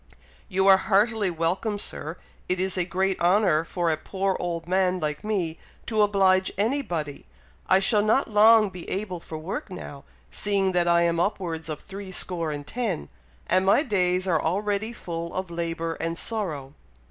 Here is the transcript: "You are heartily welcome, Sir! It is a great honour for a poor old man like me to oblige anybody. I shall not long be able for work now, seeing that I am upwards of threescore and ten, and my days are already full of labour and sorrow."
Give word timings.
"You 0.49 0.65
are 0.65 0.77
heartily 0.77 1.29
welcome, 1.29 1.77
Sir! 1.77 2.17
It 2.49 2.59
is 2.59 2.75
a 2.75 2.85
great 2.85 3.19
honour 3.19 3.63
for 3.63 3.91
a 3.91 3.97
poor 3.97 4.35
old 4.39 4.67
man 4.67 4.99
like 4.99 5.23
me 5.23 5.59
to 5.85 6.01
oblige 6.01 6.51
anybody. 6.57 7.27
I 7.69 7.77
shall 7.77 8.01
not 8.01 8.27
long 8.27 8.71
be 8.71 8.89
able 8.89 9.19
for 9.19 9.37
work 9.37 9.69
now, 9.69 10.03
seeing 10.31 10.71
that 10.71 10.87
I 10.87 11.03
am 11.03 11.19
upwards 11.19 11.69
of 11.69 11.81
threescore 11.81 12.49
and 12.49 12.65
ten, 12.65 13.09
and 13.45 13.63
my 13.63 13.83
days 13.83 14.27
are 14.27 14.41
already 14.41 14.91
full 14.91 15.35
of 15.35 15.51
labour 15.51 15.93
and 15.99 16.17
sorrow." 16.17 16.73